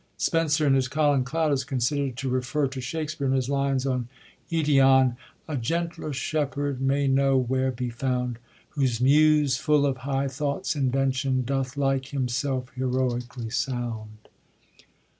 Spenser 0.17 0.65
in 0.65 0.73
his 0.73 0.87
Colin 0.87 1.23
Clout 1.23 1.51
is 1.51 1.63
considerd 1.63 2.15
to 2.15 2.27
refer 2.27 2.65
to 2.67 2.81
Shakspere 2.81 3.27
in 3.27 3.33
his 3.33 3.51
lines 3.51 3.85
on 3.85 4.09
j^twn: 4.51 5.15
*< 5.31 5.47
A 5.47 5.55
gentler 5.57 6.11
shepherd 6.11 6.81
may 6.81 7.07
no 7.07 7.37
where 7.37 7.69
be 7.71 7.91
found: 7.91 8.39
Whose 8.69 8.99
Muse, 8.99 9.57
full 9.57 9.85
of 9.85 9.97
high 9.97 10.27
thoughts 10.27 10.73
inventioUf 10.73 11.45
Doth 11.45 11.77
like 11.77 12.05
himselfe 12.07 12.69
heroically 12.73 13.51
sound." 13.51 14.27